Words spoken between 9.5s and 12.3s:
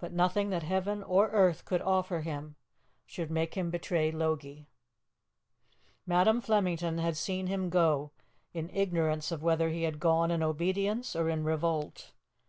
he had gone in obedience or in revolt.